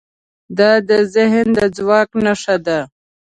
دا 0.57 0.71
د 0.89 0.91
ذهن 1.13 1.47
د 1.57 1.59
ځواک 1.77 2.09
نښه 2.23 2.55
ده. 2.65 2.79